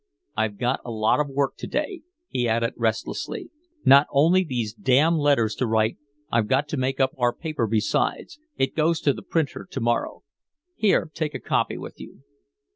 "I've 0.35 0.57
got 0.57 0.79
a 0.83 0.89
lot 0.89 1.19
of 1.19 1.29
work 1.29 1.57
to 1.57 1.67
day," 1.67 2.01
he 2.27 2.47
added 2.47 2.73
restlessly. 2.75 3.51
"Not 3.85 4.07
only 4.11 4.43
these 4.43 4.73
damn 4.73 5.19
letters 5.19 5.53
to 5.57 5.67
write 5.67 5.99
I've 6.31 6.47
got 6.47 6.67
to 6.69 6.75
make 6.77 6.99
up 6.99 7.11
our 7.19 7.31
paper 7.31 7.67
besides 7.67 8.39
it 8.57 8.75
goes 8.75 8.99
to 9.01 9.13
the 9.13 9.21
printer 9.21 9.67
to 9.69 9.79
morrow. 9.79 10.23
Here, 10.73 11.11
take 11.13 11.35
a 11.35 11.39
copy 11.39 11.77
with 11.77 11.99
you." 11.99 12.23